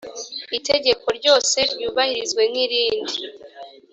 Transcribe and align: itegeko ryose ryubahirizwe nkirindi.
itegeko 0.57 1.05
ryose 1.17 1.57
ryubahirizwe 1.73 2.41
nkirindi. 2.51 3.15